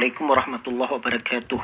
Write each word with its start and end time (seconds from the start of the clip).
Assalamualaikum 0.00 0.32
warahmatullahi 0.32 0.92
wabarakatuh. 0.96 1.60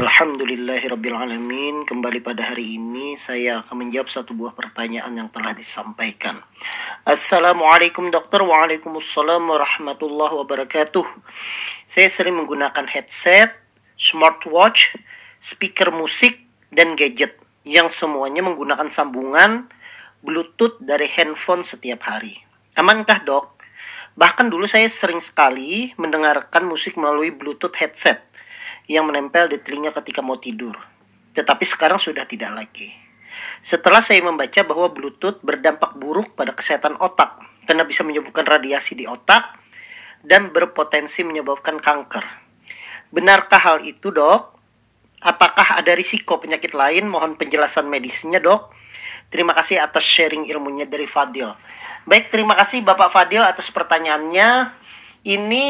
Alhamdulillahirrabbilalamin 0.00 1.84
Kembali 1.84 2.24
pada 2.24 2.48
hari 2.48 2.80
ini 2.80 3.20
saya 3.20 3.60
akan 3.60 3.76
menjawab 3.76 4.08
satu 4.08 4.32
buah 4.32 4.56
pertanyaan 4.56 5.12
yang 5.12 5.28
telah 5.28 5.52
disampaikan. 5.52 6.40
Assalamualaikum 7.04 8.08
dokter. 8.08 8.40
Waalaikumsalam 8.40 9.44
warahmatullahi 9.44 10.32
wabarakatuh. 10.32 11.04
Saya 11.84 12.08
sering 12.08 12.40
menggunakan 12.40 12.88
headset, 12.88 13.52
smartwatch, 14.00 14.96
speaker 15.44 15.92
musik, 15.92 16.40
dan 16.72 16.96
gadget 16.96 17.36
Yang 17.68 18.00
semuanya 18.00 18.40
menggunakan 18.40 18.88
sambungan 18.88 19.68
Bluetooth 20.24 20.80
dari 20.80 21.04
handphone 21.12 21.68
setiap 21.68 22.00
hari. 22.08 22.40
Amankah 22.80 23.20
dok? 23.28 23.53
Bahkan 24.14 24.46
dulu 24.46 24.70
saya 24.70 24.86
sering 24.86 25.18
sekali 25.18 25.90
mendengarkan 25.98 26.62
musik 26.62 26.94
melalui 26.94 27.34
Bluetooth 27.34 27.74
headset 27.74 28.22
yang 28.86 29.10
menempel 29.10 29.50
di 29.50 29.58
telinga 29.58 29.90
ketika 29.90 30.22
mau 30.22 30.38
tidur. 30.38 30.78
Tetapi 31.34 31.64
sekarang 31.66 31.98
sudah 31.98 32.22
tidak 32.22 32.54
lagi. 32.54 32.94
Setelah 33.58 33.98
saya 33.98 34.22
membaca 34.22 34.62
bahwa 34.62 34.86
Bluetooth 34.94 35.42
berdampak 35.42 35.98
buruk 35.98 36.38
pada 36.38 36.54
kesehatan 36.54 36.94
otak 37.02 37.42
karena 37.66 37.82
bisa 37.82 38.06
menyebabkan 38.06 38.46
radiasi 38.46 38.94
di 38.94 39.04
otak 39.10 39.58
dan 40.22 40.54
berpotensi 40.54 41.26
menyebabkan 41.26 41.82
kanker. 41.82 42.22
Benarkah 43.10 43.58
hal 43.58 43.82
itu, 43.82 44.14
Dok? 44.14 44.54
Apakah 45.24 45.80
ada 45.80 45.92
risiko 45.96 46.38
penyakit 46.38 46.70
lain? 46.76 47.10
Mohon 47.10 47.34
penjelasan 47.34 47.90
medisnya, 47.90 48.38
Dok. 48.38 48.70
Terima 49.32 49.52
kasih 49.56 49.82
atas 49.82 50.04
sharing 50.04 50.46
ilmunya 50.46 50.86
dari 50.88 51.08
Fadil. 51.08 51.52
Baik, 52.04 52.28
terima 52.28 52.52
kasih 52.54 52.84
Bapak 52.84 53.08
Fadil 53.08 53.40
atas 53.40 53.72
pertanyaannya. 53.72 54.70
Ini 55.24 55.66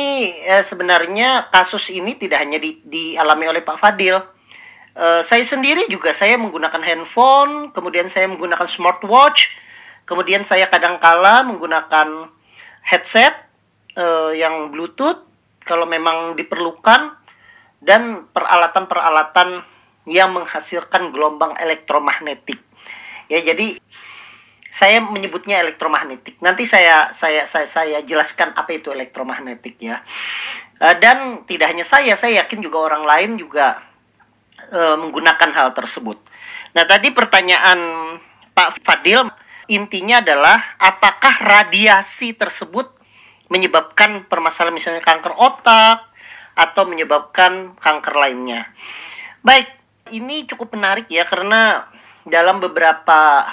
eh, 0.50 0.64
sebenarnya 0.66 1.46
kasus 1.54 1.94
ini 1.94 2.18
tidak 2.18 2.42
hanya 2.42 2.58
di, 2.58 2.82
dialami 2.82 3.46
oleh 3.46 3.62
Pak 3.62 3.78
Fadil. 3.78 4.18
Eh, 4.94 5.22
saya 5.22 5.42
sendiri 5.46 5.86
juga 5.86 6.10
saya 6.10 6.34
menggunakan 6.38 6.82
handphone, 6.82 7.70
kemudian 7.70 8.10
saya 8.10 8.26
menggunakan 8.26 8.66
smartwatch, 8.66 9.50
kemudian 10.06 10.42
saya 10.42 10.66
kadangkala 10.66 11.46
menggunakan 11.46 12.30
headset 12.82 13.34
eh, 13.94 14.38
yang 14.38 14.74
Bluetooth 14.74 15.22
kalau 15.66 15.86
memang 15.86 16.38
diperlukan 16.38 17.14
dan 17.82 18.26
peralatan-peralatan 18.30 19.64
yang 20.04 20.36
menghasilkan 20.36 21.10
gelombang 21.10 21.56
elektromagnetik. 21.58 22.60
Ya, 23.30 23.40
jadi 23.40 23.78
saya 24.74 24.98
menyebutnya 24.98 25.62
elektromagnetik. 25.62 26.42
Nanti 26.42 26.66
saya 26.66 27.14
saya 27.14 27.46
saya 27.46 27.62
saya 27.62 27.98
jelaskan 28.02 28.50
apa 28.58 28.74
itu 28.74 28.90
elektromagnetik 28.90 29.78
ya. 29.78 30.02
Uh, 30.82 30.98
dan 30.98 31.46
tidak 31.46 31.70
hanya 31.70 31.86
saya, 31.86 32.18
saya 32.18 32.42
yakin 32.42 32.58
juga 32.58 32.82
orang 32.82 33.06
lain 33.06 33.38
juga 33.38 33.78
uh, 34.74 34.98
menggunakan 34.98 35.50
hal 35.54 35.70
tersebut. 35.78 36.18
Nah, 36.74 36.82
tadi 36.90 37.14
pertanyaan 37.14 37.78
Pak 38.50 38.82
Fadil 38.82 39.30
intinya 39.70 40.18
adalah 40.18 40.58
apakah 40.82 41.38
radiasi 41.38 42.34
tersebut 42.34 42.90
menyebabkan 43.46 44.26
permasalahan 44.26 44.74
misalnya 44.74 45.02
kanker 45.06 45.38
otak 45.38 46.10
atau 46.58 46.82
menyebabkan 46.86 47.78
kanker 47.78 48.14
lainnya. 48.18 48.66
Baik, 49.46 49.70
ini 50.10 50.50
cukup 50.50 50.74
menarik 50.74 51.06
ya 51.06 51.22
karena 51.22 51.86
dalam 52.24 52.60
beberapa 52.60 53.44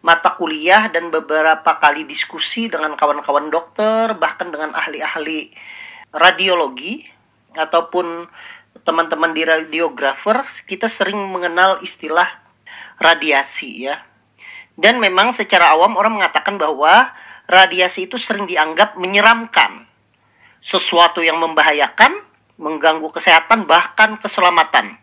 mata 0.00 0.30
kuliah 0.38 0.88
dan 0.88 1.12
beberapa 1.12 1.76
kali 1.80 2.06
diskusi 2.08 2.70
dengan 2.70 2.94
kawan-kawan 2.94 3.52
dokter, 3.52 4.14
bahkan 4.16 4.48
dengan 4.48 4.72
ahli-ahli 4.72 5.52
radiologi 6.14 7.04
ataupun 7.52 8.28
teman-teman 8.86 9.36
di 9.36 9.42
radiografer, 9.44 10.44
kita 10.64 10.88
sering 10.88 11.18
mengenal 11.28 11.82
istilah 11.84 12.28
radiasi 12.96 13.90
ya. 13.90 14.00
Dan 14.78 15.02
memang 15.02 15.34
secara 15.34 15.74
awam 15.74 15.98
orang 15.98 16.22
mengatakan 16.22 16.54
bahwa 16.54 17.10
radiasi 17.50 18.06
itu 18.06 18.14
sering 18.14 18.46
dianggap 18.46 18.94
menyeramkan. 18.94 19.90
Sesuatu 20.62 21.18
yang 21.18 21.42
membahayakan, 21.42 22.22
mengganggu 22.58 23.10
kesehatan 23.10 23.66
bahkan 23.66 24.18
keselamatan. 24.22 24.98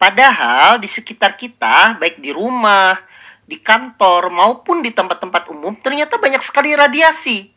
Padahal 0.00 0.80
di 0.80 0.88
sekitar 0.88 1.36
kita, 1.36 2.00
baik 2.00 2.24
di 2.24 2.32
rumah, 2.32 2.96
di 3.44 3.60
kantor 3.60 4.32
maupun 4.32 4.80
di 4.80 4.96
tempat-tempat 4.96 5.52
umum 5.52 5.76
ternyata 5.76 6.16
banyak 6.16 6.40
sekali 6.40 6.72
radiasi. 6.72 7.52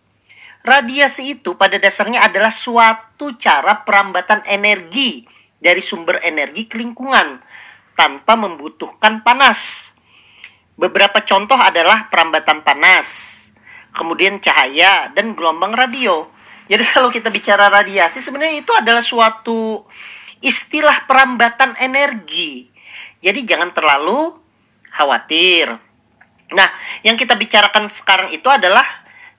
Radiasi 0.60 1.40
itu 1.40 1.56
pada 1.56 1.80
dasarnya 1.80 2.28
adalah 2.28 2.52
suatu 2.52 3.40
cara 3.40 3.88
perambatan 3.88 4.44
energi 4.44 5.24
dari 5.56 5.80
sumber 5.80 6.20
energi 6.20 6.68
ke 6.68 6.76
lingkungan 6.84 7.40
tanpa 7.96 8.36
membutuhkan 8.36 9.24
panas. 9.24 9.96
Beberapa 10.76 11.24
contoh 11.24 11.56
adalah 11.56 12.12
perambatan 12.12 12.60
panas, 12.60 13.08
kemudian 13.96 14.44
cahaya 14.44 15.08
dan 15.16 15.32
gelombang 15.32 15.72
radio. 15.72 16.28
Jadi 16.68 16.84
kalau 16.92 17.08
kita 17.08 17.32
bicara 17.32 17.72
radiasi 17.72 18.20
sebenarnya 18.20 18.68
itu 18.68 18.72
adalah 18.76 19.00
suatu 19.00 19.88
istilah 20.44 21.08
perambatan 21.08 21.74
energi. 21.80 22.68
Jadi 23.24 23.48
jangan 23.48 23.72
terlalu 23.72 24.36
khawatir. 24.92 25.72
Nah, 26.54 26.70
yang 27.02 27.16
kita 27.16 27.34
bicarakan 27.40 27.88
sekarang 27.88 28.30
itu 28.36 28.46
adalah 28.52 28.86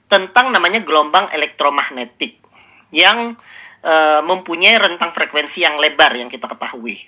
tentang 0.09 0.50
namanya 0.50 0.81
gelombang 0.81 1.28
elektromagnetik 1.31 2.41
yang 2.91 3.37
e, 3.84 3.94
mempunyai 4.25 4.81
rentang 4.81 5.12
frekuensi 5.12 5.62
yang 5.62 5.76
lebar 5.78 6.16
yang 6.16 6.32
kita 6.32 6.48
ketahui. 6.48 7.06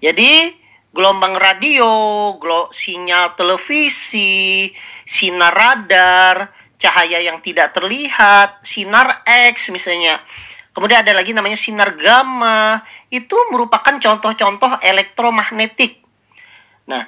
Jadi, 0.00 0.56
gelombang 0.90 1.36
radio, 1.36 1.86
glo 2.40 2.72
sinyal 2.72 3.36
televisi, 3.36 4.72
sinar 5.04 5.54
radar, 5.54 6.50
cahaya 6.80 7.20
yang 7.20 7.42
tidak 7.44 7.76
terlihat, 7.76 8.62
sinar 8.64 9.22
X 9.26 9.70
misalnya. 9.70 10.22
Kemudian 10.78 11.02
ada 11.02 11.10
lagi 11.10 11.34
namanya 11.34 11.58
sinar 11.58 11.98
gamma. 11.98 12.86
Itu 13.10 13.34
merupakan 13.50 13.98
contoh-contoh 13.98 14.78
elektromagnetik. 14.78 16.06
Nah, 16.86 17.02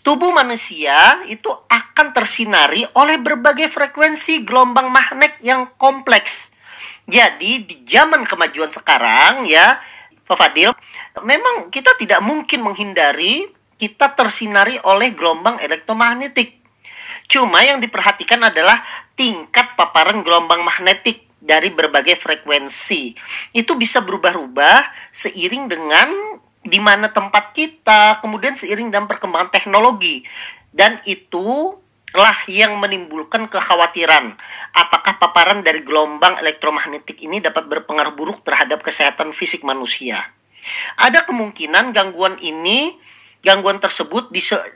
tubuh 0.00 0.32
manusia 0.32 1.20
itu 1.28 1.52
akan 1.68 2.16
tersinari 2.16 2.88
oleh 2.96 3.20
berbagai 3.20 3.68
frekuensi 3.68 4.48
gelombang 4.48 4.88
magnet 4.88 5.36
yang 5.44 5.76
kompleks. 5.76 6.56
Jadi 7.04 7.68
di 7.68 7.84
zaman 7.84 8.24
kemajuan 8.24 8.72
sekarang 8.72 9.44
ya, 9.44 9.76
Pak 10.24 10.32
Fadil, 10.32 10.72
memang 11.20 11.68
kita 11.68 12.00
tidak 12.00 12.24
mungkin 12.24 12.64
menghindari 12.64 13.44
kita 13.76 14.16
tersinari 14.16 14.80
oleh 14.88 15.12
gelombang 15.12 15.60
elektromagnetik. 15.60 16.64
Cuma 17.28 17.60
yang 17.60 17.76
diperhatikan 17.76 18.40
adalah 18.40 18.80
tingkat 19.12 19.76
paparan 19.76 20.24
gelombang 20.24 20.64
magnetik 20.64 21.25
dari 21.40 21.70
berbagai 21.70 22.16
frekuensi. 22.18 23.14
Itu 23.52 23.76
bisa 23.76 24.02
berubah-ubah 24.02 25.12
seiring 25.12 25.68
dengan 25.70 26.08
di 26.66 26.82
mana 26.82 27.06
tempat 27.12 27.54
kita, 27.54 28.18
kemudian 28.18 28.58
seiring 28.58 28.90
dengan 28.90 29.06
perkembangan 29.06 29.54
teknologi. 29.54 30.26
Dan 30.74 30.98
itu 31.06 31.78
lah 32.16 32.36
yang 32.48 32.80
menimbulkan 32.80 33.44
kekhawatiran 33.50 34.40
apakah 34.72 35.20
paparan 35.20 35.60
dari 35.60 35.84
gelombang 35.84 36.40
elektromagnetik 36.40 37.20
ini 37.20 37.44
dapat 37.44 37.68
berpengaruh 37.68 38.16
buruk 38.16 38.40
terhadap 38.40 38.80
kesehatan 38.80 39.36
fisik 39.36 39.62
manusia. 39.62 40.32
Ada 40.98 41.28
kemungkinan 41.28 41.92
gangguan 41.94 42.40
ini, 42.40 42.96
gangguan 43.44 43.78
tersebut, 43.78 44.32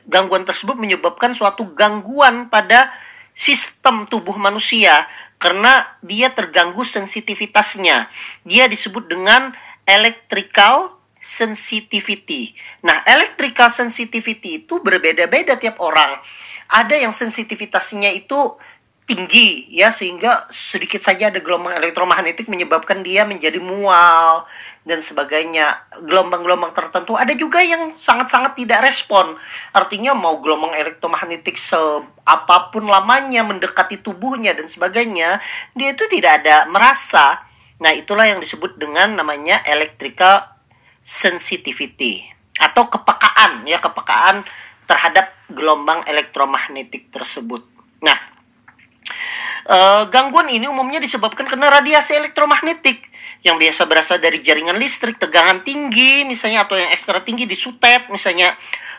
gangguan 0.06 0.44
tersebut 0.46 0.76
menyebabkan 0.78 1.34
suatu 1.34 1.72
gangguan 1.74 2.52
pada 2.52 2.92
sistem 3.40 4.04
tubuh 4.04 4.36
manusia 4.36 5.08
karena 5.40 5.88
dia 6.04 6.28
terganggu 6.28 6.84
sensitivitasnya. 6.84 8.12
Dia 8.44 8.68
disebut 8.68 9.08
dengan 9.08 9.56
electrical 9.88 11.00
sensitivity. 11.16 12.52
Nah, 12.84 13.00
electrical 13.08 13.72
sensitivity 13.72 14.64
itu 14.64 14.84
berbeda-beda 14.84 15.56
tiap 15.56 15.80
orang. 15.80 16.20
Ada 16.68 17.00
yang 17.00 17.16
sensitivitasnya 17.16 18.12
itu 18.12 18.60
tinggi 19.08 19.66
ya 19.74 19.90
sehingga 19.90 20.46
sedikit 20.54 21.02
saja 21.02 21.34
ada 21.34 21.42
gelombang 21.42 21.74
elektromagnetik 21.74 22.46
menyebabkan 22.46 23.02
dia 23.02 23.26
menjadi 23.26 23.58
mual 23.58 24.46
dan 24.86 25.02
sebagainya. 25.02 25.82
Gelombang-gelombang 26.06 26.72
tertentu 26.72 27.18
ada 27.18 27.34
juga 27.34 27.60
yang 27.60 27.92
sangat-sangat 27.98 28.56
tidak 28.56 28.86
respon. 28.86 29.34
Artinya 29.74 30.14
mau 30.14 30.38
gelombang 30.38 30.78
elektromagnetik 30.78 31.58
seapapun 31.58 32.86
lamanya 32.86 33.42
mendekati 33.42 34.00
tubuhnya 34.00 34.54
dan 34.54 34.70
sebagainya, 34.70 35.42
dia 35.74 35.88
itu 35.92 36.06
tidak 36.06 36.44
ada 36.44 36.70
merasa. 36.70 37.42
Nah, 37.80 37.96
itulah 37.96 38.28
yang 38.28 38.38
disebut 38.38 38.76
dengan 38.76 39.16
namanya 39.16 39.64
electrical 39.64 40.44
sensitivity 41.00 42.28
atau 42.60 42.92
kepekaan 42.92 43.64
ya 43.64 43.80
kepekaan 43.80 44.44
terhadap 44.84 45.32
gelombang 45.48 46.04
elektromagnetik 46.04 47.08
tersebut. 47.08 47.64
Nah, 48.04 48.18
e, 49.66 49.76
gangguan 50.10 50.48
ini 50.50 50.66
umumnya 50.66 50.98
disebabkan 50.98 51.46
karena 51.46 51.70
radiasi 51.70 52.16
elektromagnetik 52.16 53.10
yang 53.40 53.56
biasa 53.56 53.88
berasal 53.88 54.20
dari 54.20 54.44
jaringan 54.44 54.76
listrik, 54.76 55.16
tegangan 55.16 55.64
tinggi 55.64 56.28
misalnya 56.28 56.68
atau 56.68 56.76
yang 56.76 56.92
ekstra 56.92 57.24
tinggi 57.24 57.48
di 57.48 57.56
sutet 57.56 58.08
misalnya 58.12 58.52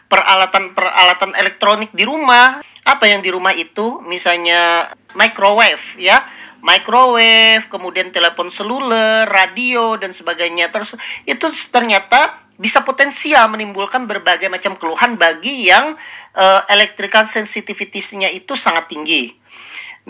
peralatan-peralatan 0.09 1.37
elektronik 1.37 1.93
di 1.95 2.03
rumah. 2.03 2.59
Apa 2.81 3.05
yang 3.05 3.21
di 3.21 3.29
rumah 3.29 3.53
itu? 3.53 4.01
Misalnya 4.01 4.89
microwave 5.13 5.95
ya. 6.01 6.25
Microwave, 6.61 7.65
kemudian 7.73 8.13
telepon 8.13 8.53
seluler, 8.53 9.25
radio 9.25 9.97
dan 9.97 10.13
sebagainya. 10.13 10.69
Terus 10.69 10.93
itu 11.25 11.49
ternyata 11.73 12.37
bisa 12.61 12.85
potensial 12.85 13.49
menimbulkan 13.49 14.05
berbagai 14.05 14.45
macam 14.45 14.77
keluhan 14.77 15.17
bagi 15.17 15.65
yang 15.65 15.97
uh, 16.37 16.61
electrical 16.69 17.25
sensitivities-nya 17.25 18.29
itu 18.29 18.53
sangat 18.53 18.93
tinggi. 18.93 19.40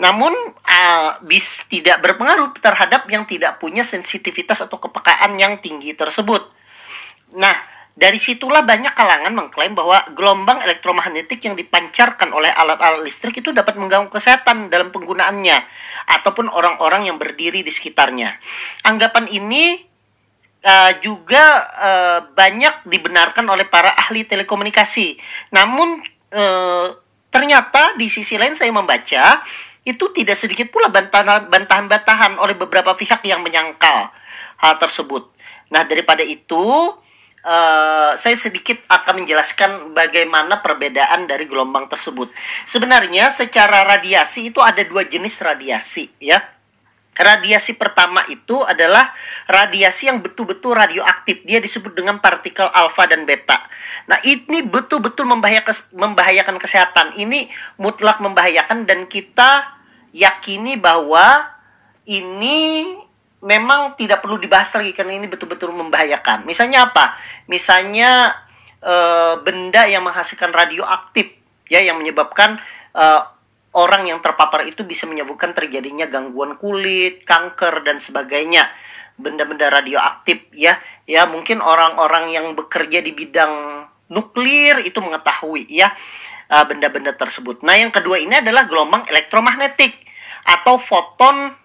Namun 0.00 0.32
uh, 0.56 1.10
bis 1.24 1.68
tidak 1.68 2.00
berpengaruh 2.00 2.56
terhadap 2.58 3.04
yang 3.12 3.28
tidak 3.28 3.60
punya 3.60 3.84
sensitivitas 3.84 4.64
atau 4.64 4.80
kepekaan 4.80 5.36
yang 5.36 5.60
tinggi 5.60 5.92
tersebut. 5.92 6.48
Nah, 7.36 7.52
dari 7.92 8.16
situlah 8.16 8.64
banyak 8.64 8.96
kalangan 8.96 9.36
mengklaim 9.36 9.76
bahwa 9.76 10.00
gelombang 10.16 10.64
elektromagnetik 10.64 11.44
yang 11.44 11.52
dipancarkan 11.52 12.32
oleh 12.32 12.48
alat-alat 12.48 13.04
listrik 13.04 13.44
itu 13.44 13.52
dapat 13.52 13.76
mengganggu 13.76 14.08
kesehatan 14.08 14.72
dalam 14.72 14.88
penggunaannya 14.88 15.60
ataupun 16.08 16.48
orang-orang 16.48 17.12
yang 17.12 17.20
berdiri 17.20 17.60
di 17.60 17.68
sekitarnya. 17.68 18.32
Anggapan 18.88 19.28
ini 19.28 19.76
uh, 20.64 20.92
juga 21.04 21.68
uh, 21.68 22.18
banyak 22.32 22.88
dibenarkan 22.88 23.44
oleh 23.44 23.68
para 23.68 23.92
ahli 23.92 24.24
telekomunikasi. 24.24 25.20
Namun 25.52 26.00
uh, 26.32 26.96
ternyata 27.28 27.92
di 28.00 28.08
sisi 28.08 28.40
lain 28.40 28.56
saya 28.56 28.72
membaca 28.72 29.44
itu 29.82 30.04
tidak 30.14 30.38
sedikit 30.38 30.70
pula 30.70 30.86
bantahan-bantahan 30.90 32.38
oleh 32.38 32.54
beberapa 32.54 32.94
pihak 32.94 33.26
yang 33.26 33.42
menyangkal 33.42 34.14
hal 34.62 34.74
tersebut. 34.78 35.26
Nah, 35.74 35.82
daripada 35.82 36.22
itu, 36.22 36.62
uh, 37.42 38.12
saya 38.14 38.36
sedikit 38.38 38.78
akan 38.86 39.24
menjelaskan 39.24 39.70
bagaimana 39.90 40.62
perbedaan 40.62 41.26
dari 41.26 41.50
gelombang 41.50 41.90
tersebut. 41.90 42.30
Sebenarnya, 42.64 43.34
secara 43.34 43.82
radiasi 43.82 44.54
itu 44.54 44.62
ada 44.62 44.86
dua 44.86 45.02
jenis 45.02 45.42
radiasi, 45.42 46.14
ya. 46.22 46.38
Radiasi 47.12 47.76
pertama 47.76 48.24
itu 48.32 48.64
adalah 48.64 49.12
radiasi 49.44 50.08
yang 50.08 50.24
betul-betul 50.24 50.72
radioaktif. 50.72 51.44
Dia 51.44 51.60
disebut 51.60 51.92
dengan 51.92 52.24
partikel 52.24 52.72
alfa 52.72 53.04
dan 53.04 53.28
beta. 53.28 53.60
Nah, 54.08 54.16
ini 54.24 54.64
betul-betul 54.64 55.28
membahayakan, 55.28 56.56
kesehatan. 56.56 57.12
Ini 57.20 57.52
mutlak 57.76 58.16
membahayakan 58.24 58.88
dan 58.88 59.04
kita 59.04 59.76
yakini 60.16 60.80
bahwa 60.80 61.52
ini 62.08 62.96
memang 63.42 63.98
tidak 63.98 64.22
perlu 64.22 64.38
dibahas 64.38 64.70
lagi 64.72 64.94
karena 64.94 65.18
ini 65.18 65.26
betul-betul 65.26 65.74
membahayakan. 65.74 66.46
Misalnya 66.46 66.88
apa? 66.88 67.18
Misalnya 67.50 68.30
e, 68.78 68.94
benda 69.42 69.84
yang 69.90 70.06
menghasilkan 70.06 70.54
radioaktif 70.54 71.34
ya 71.66 71.82
yang 71.82 71.98
menyebabkan 71.98 72.62
e, 72.94 73.04
orang 73.72 74.08
yang 74.08 74.20
terpapar 74.20 74.68
itu 74.68 74.84
bisa 74.84 75.08
menyebabkan 75.08 75.56
terjadinya 75.56 76.04
gangguan 76.08 76.60
kulit, 76.60 77.24
kanker 77.24 77.84
dan 77.84 77.96
sebagainya. 77.96 78.68
Benda-benda 79.16 79.68
radioaktif 79.72 80.48
ya. 80.52 80.76
Ya, 81.08 81.24
mungkin 81.28 81.60
orang-orang 81.60 82.32
yang 82.32 82.52
bekerja 82.56 83.00
di 83.00 83.12
bidang 83.12 83.84
nuklir 84.12 84.84
itu 84.84 85.00
mengetahui 85.00 85.64
ya 85.72 85.88
uh, 86.52 86.64
benda-benda 86.68 87.16
tersebut. 87.16 87.64
Nah, 87.64 87.80
yang 87.80 87.88
kedua 87.88 88.20
ini 88.20 88.44
adalah 88.44 88.68
gelombang 88.68 89.08
elektromagnetik 89.08 89.96
atau 90.44 90.76
foton 90.76 91.56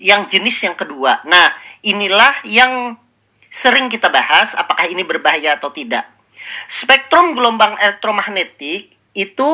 yang 0.00 0.26
jenis 0.26 0.66
yang 0.66 0.74
kedua. 0.74 1.22
Nah, 1.30 1.54
inilah 1.86 2.42
yang 2.48 2.98
sering 3.50 3.86
kita 3.86 4.10
bahas 4.10 4.58
apakah 4.58 4.90
ini 4.90 5.06
berbahaya 5.06 5.58
atau 5.58 5.70
tidak. 5.70 6.10
Spektrum 6.66 7.38
gelombang 7.38 7.78
elektromagnetik 7.78 8.96
itu 9.14 9.50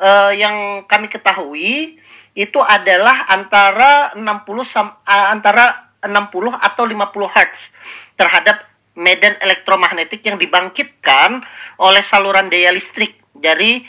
uh, 0.00 0.32
yang 0.32 0.84
kami 0.84 1.08
ketahui 1.08 2.00
itu 2.36 2.60
adalah 2.60 3.28
antara 3.32 4.12
60 4.16 4.22
uh, 4.22 5.28
antara 5.32 5.92
60 6.04 6.12
atau 6.52 6.84
50 6.84 7.34
Hz 7.34 7.72
terhadap 8.14 8.64
medan 8.96 9.36
elektromagnetik 9.40 10.24
yang 10.24 10.40
dibangkitkan 10.40 11.44
oleh 11.80 12.02
saluran 12.04 12.48
daya 12.48 12.72
listrik 12.72 13.20
dari 13.36 13.84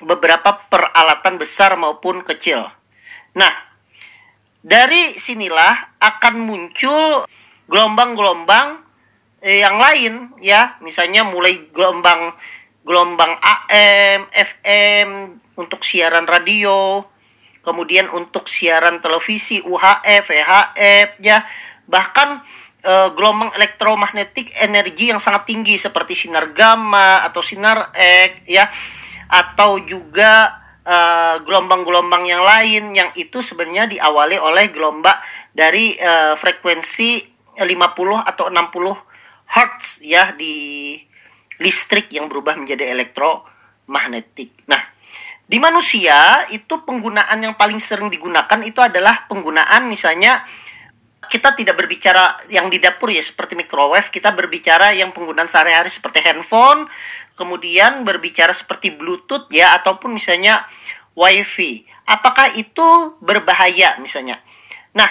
beberapa 0.00 0.68
peralatan 0.68 1.40
besar 1.40 1.76
maupun 1.76 2.24
kecil. 2.24 2.68
Nah, 3.36 3.52
dari 4.60 5.16
sinilah 5.16 5.96
akan 6.00 6.34
muncul 6.44 7.24
gelombang-gelombang 7.68 8.84
eh, 9.40 9.64
yang 9.64 9.80
lain 9.80 10.36
ya, 10.40 10.76
misalnya 10.84 11.24
mulai 11.24 11.68
gelombang 11.72 12.36
gelombang 12.84 13.36
AM, 13.40 14.28
FM 14.32 15.08
untuk 15.60 15.84
siaran 15.84 16.24
radio, 16.24 17.04
kemudian 17.60 18.08
untuk 18.08 18.48
siaran 18.48 19.04
televisi 19.04 19.60
UHF, 19.60 20.24
VHF 20.32 21.08
ya, 21.20 21.44
bahkan 21.84 22.40
e, 22.80 22.92
gelombang 23.12 23.52
elektromagnetik 23.52 24.48
energi 24.64 25.12
yang 25.12 25.20
sangat 25.20 25.44
tinggi 25.44 25.76
seperti 25.76 26.16
sinar 26.16 26.56
gamma 26.56 27.28
atau 27.28 27.44
sinar 27.44 27.92
X 27.92 28.48
ya, 28.48 28.64
atau 29.30 29.78
juga 29.86 30.58
eh, 30.82 31.36
gelombang-gelombang 31.46 32.26
yang 32.26 32.42
lain 32.42 32.98
yang 32.98 33.14
itu 33.14 33.38
sebenarnya 33.38 33.86
diawali 33.86 34.42
oleh 34.42 34.74
gelombang 34.74 35.14
dari 35.54 35.94
uh, 35.98 36.34
frekuensi 36.34 37.22
50 37.58 37.68
atau 38.26 38.50
60 38.50 39.54
Hertz 39.54 40.02
ya 40.02 40.30
di 40.34 40.94
listrik 41.60 42.08
yang 42.14 42.30
berubah 42.30 42.56
menjadi 42.56 42.90
elektromagnetik. 42.90 44.64
Nah, 44.70 44.80
di 45.50 45.58
manusia 45.58 46.46
itu 46.54 46.86
penggunaan 46.86 47.42
yang 47.42 47.58
paling 47.58 47.82
sering 47.82 48.06
digunakan 48.06 48.62
itu 48.62 48.78
adalah 48.78 49.26
penggunaan 49.26 49.90
misalnya 49.90 50.46
kita 51.26 51.58
tidak 51.58 51.74
berbicara 51.74 52.38
yang 52.50 52.70
di 52.70 52.78
dapur 52.78 53.10
ya 53.10 53.22
seperti 53.22 53.58
microwave, 53.58 54.10
kita 54.10 54.34
berbicara 54.34 54.94
yang 54.94 55.14
penggunaan 55.14 55.46
sehari-hari 55.46 55.86
seperti 55.86 56.22
handphone, 56.26 56.90
kemudian 57.38 58.02
berbicara 58.02 58.50
seperti 58.50 58.94
bluetooth 58.94 59.46
ya 59.54 59.78
ataupun 59.78 60.10
misalnya 60.10 60.66
wifi. 61.14 61.86
Apakah 62.06 62.50
itu 62.58 63.14
berbahaya 63.22 63.94
misalnya? 64.02 64.42
Nah, 64.90 65.06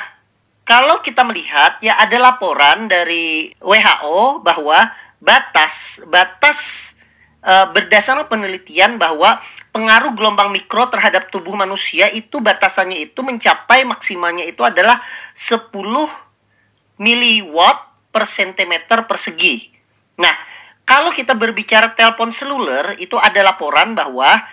kalau 0.68 1.00
kita 1.00 1.24
melihat 1.24 1.80
ya 1.80 1.96
ada 2.04 2.20
laporan 2.20 2.92
dari 2.92 3.56
WHO 3.64 4.44
bahwa 4.44 4.92
batas 5.24 6.04
batas 6.12 6.60
uh, 7.44 7.72
berdasarkan 7.72 8.28
penelitian 8.28 9.00
bahwa 9.00 9.40
pengaruh 9.80 10.12
gelombang 10.12 10.52
mikro 10.52 10.92
terhadap 10.92 11.32
tubuh 11.32 11.56
manusia 11.56 12.12
itu 12.12 12.44
batasannya 12.44 13.08
itu 13.08 13.24
mencapai 13.24 13.88
maksimalnya 13.88 14.44
itu 14.44 14.60
adalah 14.60 15.00
10 15.32 15.72
miliwatt 17.00 18.12
per 18.12 18.28
sentimeter 18.28 19.08
persegi. 19.08 19.72
Nah, 20.20 20.36
kalau 20.84 21.16
kita 21.16 21.32
berbicara 21.32 21.96
telepon 21.96 22.36
seluler 22.36 23.00
itu 23.00 23.16
ada 23.16 23.40
laporan 23.40 23.96
bahwa 23.96 24.44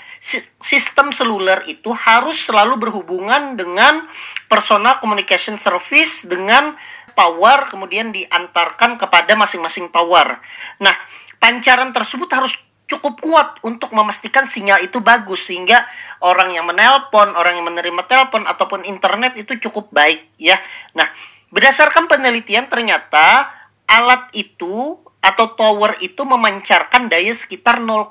sistem 0.62 1.10
seluler 1.10 1.58
itu 1.66 1.90
harus 1.90 2.46
selalu 2.46 2.78
berhubungan 2.78 3.58
dengan 3.58 4.06
personal 4.46 5.02
communication 5.02 5.58
service 5.58 6.22
dengan 6.22 6.78
tower 7.18 7.66
kemudian 7.66 8.14
diantarkan 8.14 8.94
kepada 8.94 9.34
masing-masing 9.34 9.90
tower. 9.90 10.38
Nah, 10.78 10.94
pancaran 11.42 11.90
tersebut 11.90 12.30
harus 12.30 12.54
cukup 12.86 13.18
kuat 13.18 13.48
untuk 13.66 13.90
memastikan 13.90 14.46
sinyal 14.46 14.78
itu 14.86 15.02
bagus 15.02 15.50
sehingga 15.50 15.82
orang 16.22 16.54
yang 16.54 16.70
menelpon, 16.70 17.34
orang 17.34 17.58
yang 17.58 17.66
menerima 17.66 18.06
telepon 18.06 18.46
ataupun 18.46 18.86
internet 18.86 19.34
itu 19.34 19.58
cukup 19.58 19.90
baik 19.90 20.22
ya. 20.38 20.54
Nah, 20.94 21.10
berdasarkan 21.50 22.06
penelitian 22.06 22.70
ternyata 22.70 23.50
alat 23.90 24.30
itu 24.38 25.02
atau 25.18 25.58
tower 25.58 25.98
itu 25.98 26.22
memancarkan 26.22 27.10
daya 27.10 27.34
sekitar 27.34 27.82
0,1 27.82 28.06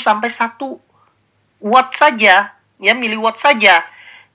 sampai 0.00 0.30
1 0.32 0.56
watt 1.60 1.92
saja, 1.92 2.56
ya 2.80 2.92
miliwatt 2.96 3.36
saja. 3.36 3.84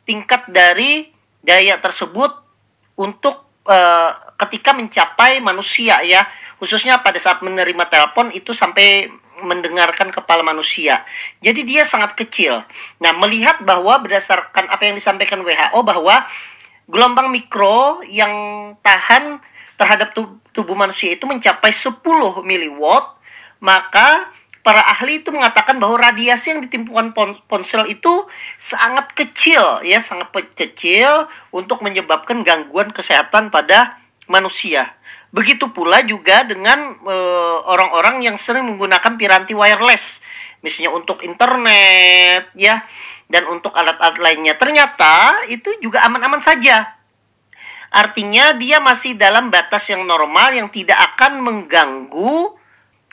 Tingkat 0.06 0.46
dari 0.54 1.10
daya 1.42 1.82
tersebut 1.82 2.30
untuk 3.02 3.50
uh, 3.66 4.12
ketika 4.46 4.78
mencapai 4.78 5.42
manusia 5.42 6.02
ya 6.06 6.26
khususnya 6.62 7.02
pada 7.02 7.18
saat 7.18 7.42
menerima 7.42 7.90
telepon 7.90 8.30
itu 8.30 8.54
sampai 8.54 9.10
mendengarkan 9.44 10.14
kepala 10.14 10.42
manusia. 10.46 11.06
Jadi 11.44 11.66
dia 11.68 11.84
sangat 11.84 12.16
kecil. 12.16 12.64
Nah, 13.02 13.12
melihat 13.18 13.62
bahwa 13.62 14.00
berdasarkan 14.02 14.70
apa 14.70 14.82
yang 14.88 14.96
disampaikan 14.96 15.42
WHO 15.44 15.80
bahwa 15.82 16.26
gelombang 16.88 17.30
mikro 17.30 18.02
yang 18.08 18.34
tahan 18.82 19.40
terhadap 19.76 20.14
tubuh 20.52 20.76
manusia 20.78 21.16
itu 21.16 21.26
mencapai 21.26 21.74
10 21.74 22.02
miliwatt, 22.46 23.18
maka 23.64 24.30
para 24.62 24.82
ahli 24.94 25.22
itu 25.22 25.34
mengatakan 25.34 25.82
bahwa 25.82 25.98
radiasi 25.98 26.54
yang 26.54 26.62
ditimbulkan 26.62 27.14
ponsel 27.50 27.86
itu 27.90 28.30
sangat 28.62 29.10
kecil 29.18 29.82
ya 29.82 29.98
sangat 29.98 30.30
kecil 30.54 31.26
untuk 31.50 31.82
menyebabkan 31.82 32.46
gangguan 32.46 32.94
kesehatan 32.94 33.50
pada 33.50 33.98
manusia. 34.32 34.96
Begitu 35.32 35.68
pula 35.76 36.00
juga 36.08 36.48
dengan 36.48 36.96
eh, 36.96 37.58
orang-orang 37.68 38.20
uh, 38.20 38.24
yang 38.32 38.38
sering 38.40 38.64
menggunakan 38.68 39.20
piranti 39.20 39.52
wireless, 39.52 40.24
misalnya 40.64 40.96
untuk 40.96 41.24
internet, 41.28 42.52
ya, 42.56 42.84
dan 43.28 43.48
untuk 43.52 43.76
alat-alat 43.76 44.20
lainnya. 44.20 44.56
Ternyata 44.56 45.48
itu 45.52 45.72
juga 45.84 46.04
aman-aman 46.08 46.40
saja. 46.40 47.00
Artinya 47.92 48.56
dia 48.56 48.80
masih 48.80 49.20
dalam 49.20 49.52
batas 49.52 49.92
yang 49.92 50.08
normal 50.08 50.56
yang 50.56 50.72
tidak 50.72 50.96
akan 51.12 51.44
mengganggu 51.44 52.56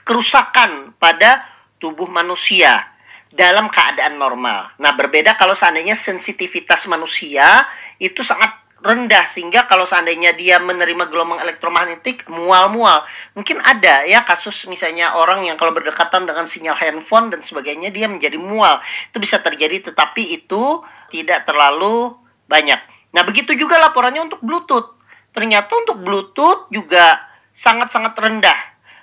kerusakan 0.06 0.94
pada 1.02 1.42
tubuh 1.82 2.06
manusia 2.06 2.86
dalam 3.34 3.68
keadaan 3.68 4.16
normal. 4.16 4.70
Nah, 4.78 4.94
berbeda 4.94 5.34
kalau 5.34 5.54
seandainya 5.54 5.98
sensitivitas 5.98 6.86
manusia 6.86 7.66
itu 7.98 8.22
sangat 8.22 8.54
rendah 8.78 9.26
sehingga 9.26 9.66
kalau 9.66 9.82
seandainya 9.82 10.38
dia 10.38 10.62
menerima 10.62 11.10
gelombang 11.10 11.42
elektromagnetik 11.42 12.30
mual-mual. 12.30 13.02
Mungkin 13.34 13.58
ada 13.66 14.06
ya 14.06 14.22
kasus 14.22 14.70
misalnya 14.70 15.18
orang 15.18 15.42
yang 15.42 15.58
kalau 15.58 15.74
berdekatan 15.74 16.30
dengan 16.30 16.46
sinyal 16.46 16.78
handphone 16.78 17.34
dan 17.34 17.42
sebagainya 17.42 17.90
dia 17.90 18.06
menjadi 18.06 18.38
mual. 18.38 18.78
Itu 19.10 19.18
bisa 19.18 19.42
terjadi 19.42 19.90
tetapi 19.90 20.42
itu 20.42 20.82
tidak 21.10 21.42
terlalu 21.48 22.14
banyak. 22.46 22.78
Nah 23.14 23.22
begitu 23.26 23.58
juga 23.58 23.82
laporannya 23.82 24.30
untuk 24.30 24.40
bluetooth. 24.46 24.94
Ternyata 25.34 25.70
untuk 25.74 25.98
bluetooth 25.98 26.70
juga 26.70 27.18
sangat-sangat 27.50 28.14
rendah. 28.14 28.58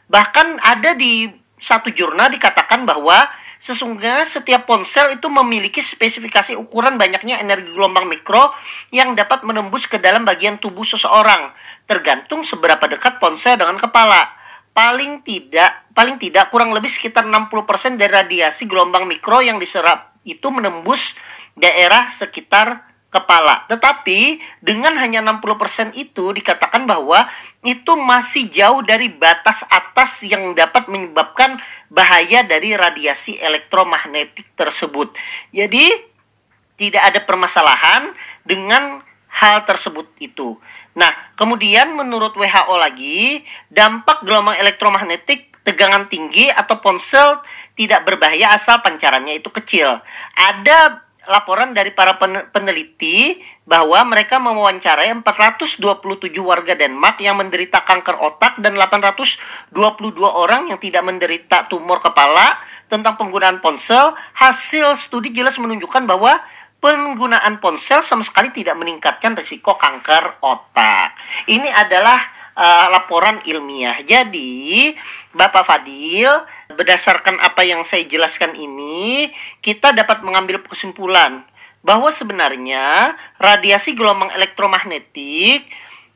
Bahkan 0.08 0.64
ada 0.64 0.96
di 0.96 1.28
satu 1.60 1.92
jurnal 1.92 2.32
dikatakan 2.32 2.88
bahwa 2.88 3.28
Sesungguhnya 3.66 4.30
setiap 4.30 4.70
ponsel 4.70 5.18
itu 5.18 5.26
memiliki 5.26 5.82
spesifikasi 5.82 6.54
ukuran 6.54 7.02
banyaknya 7.02 7.42
energi 7.42 7.74
gelombang 7.74 8.06
mikro 8.06 8.54
yang 8.94 9.18
dapat 9.18 9.42
menembus 9.42 9.90
ke 9.90 9.98
dalam 9.98 10.22
bagian 10.22 10.62
tubuh 10.62 10.86
seseorang, 10.86 11.50
tergantung 11.90 12.46
seberapa 12.46 12.86
dekat 12.86 13.18
ponsel 13.18 13.58
dengan 13.58 13.82
kepala. 13.82 14.30
Paling 14.70 15.26
tidak, 15.26 15.90
paling 15.98 16.22
tidak 16.22 16.54
kurang 16.54 16.78
lebih 16.78 16.94
sekitar 16.94 17.26
60% 17.26 17.98
dari 17.98 18.14
radiasi 18.14 18.70
gelombang 18.70 19.10
mikro 19.10 19.42
yang 19.42 19.58
diserap 19.58 20.14
itu 20.30 20.46
menembus 20.54 21.18
daerah 21.58 22.06
sekitar 22.14 22.86
kepala. 23.16 23.64
Tetapi 23.72 24.44
dengan 24.60 25.00
hanya 25.00 25.24
60% 25.24 25.96
itu 25.96 26.36
dikatakan 26.36 26.84
bahwa 26.84 27.24
itu 27.64 27.96
masih 27.96 28.52
jauh 28.52 28.84
dari 28.84 29.08
batas 29.08 29.64
atas 29.72 30.28
yang 30.28 30.52
dapat 30.52 30.92
menyebabkan 30.92 31.56
bahaya 31.88 32.44
dari 32.44 32.76
radiasi 32.76 33.40
elektromagnetik 33.40 34.52
tersebut. 34.60 35.16
Jadi 35.56 35.88
tidak 36.76 37.16
ada 37.16 37.20
permasalahan 37.24 38.12
dengan 38.44 39.00
hal 39.32 39.64
tersebut 39.64 40.12
itu. 40.20 40.60
Nah, 40.96 41.12
kemudian 41.40 41.96
menurut 41.96 42.36
WHO 42.36 42.76
lagi, 42.76 43.44
dampak 43.72 44.24
gelombang 44.28 44.60
elektromagnetik 44.60 45.56
tegangan 45.66 46.06
tinggi 46.08 46.48
atau 46.52 46.78
ponsel 46.80 47.42
tidak 47.74 48.06
berbahaya 48.06 48.54
asal 48.54 48.80
pancarannya 48.80 49.42
itu 49.42 49.50
kecil. 49.50 50.00
Ada 50.38 51.05
laporan 51.28 51.74
dari 51.74 51.92
para 51.92 52.18
peneliti 52.54 53.42
bahwa 53.66 54.02
mereka 54.06 54.38
mewawancarai 54.38 55.10
427 55.26 55.82
warga 56.40 56.78
Denmark 56.78 57.18
yang 57.22 57.42
menderita 57.42 57.82
kanker 57.82 58.18
otak 58.22 58.62
dan 58.62 58.78
822 58.78 59.74
orang 60.22 60.70
yang 60.70 60.78
tidak 60.78 61.02
menderita 61.02 61.66
tumor 61.66 61.98
kepala 61.98 62.58
tentang 62.88 63.18
penggunaan 63.18 63.60
ponsel. 63.60 64.14
Hasil 64.38 64.98
studi 65.02 65.34
jelas 65.34 65.58
menunjukkan 65.58 66.06
bahwa 66.06 66.38
penggunaan 66.86 67.58
ponsel 67.58 68.06
sama 68.06 68.22
sekali 68.22 68.54
tidak 68.54 68.78
meningkatkan 68.78 69.34
risiko 69.34 69.74
kanker 69.74 70.38
otak. 70.46 71.18
Ini 71.50 71.66
adalah 71.74 72.22
uh, 72.54 72.88
laporan 72.94 73.42
ilmiah. 73.50 74.02
Jadi, 74.06 74.94
Bapak 75.36 75.66
Fadil, 75.68 76.30
berdasarkan 76.76 77.40
apa 77.40 77.64
yang 77.64 77.82
saya 77.88 78.04
jelaskan 78.06 78.54
ini, 78.54 79.32
kita 79.64 79.96
dapat 79.96 80.22
mengambil 80.22 80.62
kesimpulan 80.62 81.42
bahwa 81.86 82.10
sebenarnya 82.10 83.14
radiasi 83.38 83.94
gelombang 83.94 84.34
elektromagnetik 84.34 85.70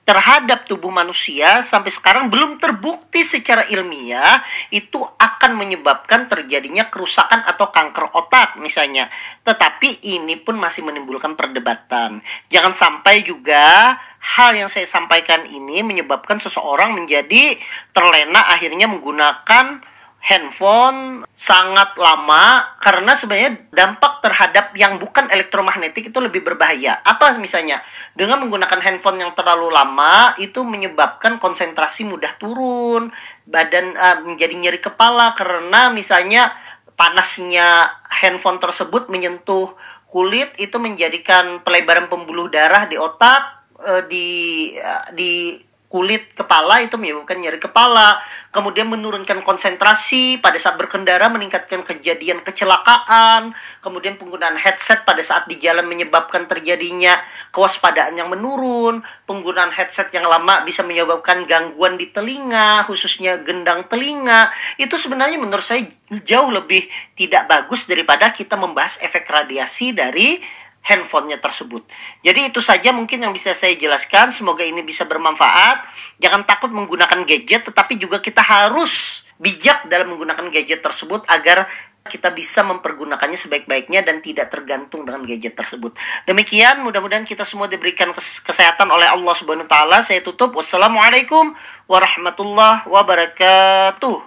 terhadap 0.10 0.66
tubuh 0.66 0.90
manusia 0.90 1.62
sampai 1.62 1.94
sekarang 1.94 2.34
belum 2.34 2.58
terbukti 2.58 3.22
secara 3.22 3.62
ilmiah 3.70 4.42
itu 4.74 4.98
akan 4.98 5.54
menyebabkan 5.54 6.26
terjadinya 6.26 6.90
kerusakan 6.90 7.46
atau 7.46 7.70
kanker 7.70 8.18
otak 8.18 8.58
misalnya. 8.58 9.06
Tetapi 9.46 10.02
ini 10.10 10.34
pun 10.42 10.58
masih 10.58 10.82
menimbulkan 10.82 11.38
perdebatan. 11.38 12.26
Jangan 12.50 12.74
sampai 12.74 13.22
juga 13.22 13.94
hal 14.18 14.58
yang 14.58 14.66
saya 14.66 14.90
sampaikan 14.90 15.46
ini 15.46 15.86
menyebabkan 15.86 16.42
seseorang 16.42 16.98
menjadi 16.98 17.62
terlena 17.94 18.50
akhirnya 18.50 18.90
menggunakan 18.90 19.86
handphone 20.20 21.24
sangat 21.32 21.96
lama 21.96 22.76
karena 22.84 23.16
sebenarnya 23.16 23.72
dampak 23.72 24.20
terhadap 24.20 24.76
yang 24.76 25.00
bukan 25.00 25.32
elektromagnetik 25.32 26.12
itu 26.12 26.20
lebih 26.20 26.44
berbahaya. 26.44 27.00
Apa 27.08 27.40
misalnya? 27.40 27.80
Dengan 28.14 28.44
menggunakan 28.44 28.84
handphone 28.84 29.24
yang 29.24 29.32
terlalu 29.32 29.72
lama 29.72 30.36
itu 30.38 30.62
menyebabkan 30.68 31.40
konsentrasi 31.40 32.04
mudah 32.04 32.36
turun, 32.36 33.10
badan 33.48 33.96
uh, 33.96 34.28
menjadi 34.28 34.54
nyeri 34.60 34.80
kepala 34.84 35.34
karena 35.40 35.88
misalnya 35.90 36.52
panasnya 37.00 37.88
handphone 38.12 38.60
tersebut 38.60 39.08
menyentuh 39.08 39.72
kulit 40.12 40.52
itu 40.60 40.76
menjadikan 40.84 41.64
pelebaran 41.64 42.12
pembuluh 42.12 42.52
darah 42.52 42.92
di 42.92 43.00
otak 43.00 43.72
uh, 43.80 44.04
di 44.04 44.28
uh, 44.76 45.16
di 45.16 45.64
kulit 45.90 46.38
kepala 46.38 46.86
itu 46.86 47.02
menyebabkan 47.02 47.42
nyeri 47.42 47.58
kepala, 47.58 48.22
kemudian 48.54 48.86
menurunkan 48.86 49.42
konsentrasi 49.42 50.38
pada 50.38 50.62
saat 50.62 50.78
berkendara, 50.78 51.34
meningkatkan 51.34 51.82
kejadian 51.82 52.46
kecelakaan, 52.46 53.58
kemudian 53.82 54.14
penggunaan 54.22 54.54
headset 54.54 55.02
pada 55.02 55.26
saat 55.26 55.50
di 55.50 55.58
jalan 55.58 55.90
menyebabkan 55.90 56.46
terjadinya 56.46 57.18
kewaspadaan 57.50 58.22
yang 58.22 58.30
menurun, 58.30 59.02
penggunaan 59.26 59.74
headset 59.74 60.14
yang 60.14 60.30
lama 60.30 60.62
bisa 60.62 60.86
menyebabkan 60.86 61.50
gangguan 61.50 61.98
di 61.98 62.14
telinga, 62.14 62.86
khususnya 62.86 63.42
gendang 63.42 63.90
telinga. 63.90 64.54
Itu 64.78 64.94
sebenarnya 64.94 65.42
menurut 65.42 65.66
saya 65.66 65.90
jauh 66.22 66.54
lebih 66.54 66.86
tidak 67.18 67.50
bagus 67.50 67.90
daripada 67.90 68.30
kita 68.30 68.54
membahas 68.54 69.02
efek 69.02 69.26
radiasi 69.26 69.98
dari 69.98 70.38
handphonenya 70.84 71.38
tersebut. 71.38 71.86
Jadi 72.26 72.50
itu 72.50 72.60
saja 72.64 72.90
mungkin 72.96 73.22
yang 73.22 73.34
bisa 73.36 73.54
saya 73.54 73.76
jelaskan. 73.76 74.32
Semoga 74.34 74.66
ini 74.66 74.82
bisa 74.82 75.06
bermanfaat. 75.06 75.86
Jangan 76.18 76.44
takut 76.48 76.72
menggunakan 76.74 77.24
gadget, 77.28 77.68
tetapi 77.68 78.00
juga 78.00 78.18
kita 78.20 78.42
harus 78.42 79.24
bijak 79.40 79.88
dalam 79.88 80.12
menggunakan 80.12 80.52
gadget 80.52 80.84
tersebut 80.84 81.24
agar 81.32 81.64
kita 82.10 82.34
bisa 82.34 82.66
mempergunakannya 82.66 83.38
sebaik-baiknya 83.38 84.02
dan 84.02 84.20
tidak 84.20 84.50
tergantung 84.50 85.06
dengan 85.06 85.22
gadget 85.24 85.54
tersebut. 85.54 85.94
Demikian, 86.26 86.82
mudah-mudahan 86.82 87.24
kita 87.24 87.46
semua 87.46 87.70
diberikan 87.70 88.10
kesehatan 88.18 88.90
oleh 88.90 89.06
Allah 89.06 89.34
Subhanahu 89.38 89.70
wa 89.70 89.72
taala. 89.72 89.98
Saya 90.02 90.26
tutup. 90.26 90.58
Wassalamualaikum 90.58 91.54
warahmatullahi 91.86 92.90
wabarakatuh. 92.90 94.18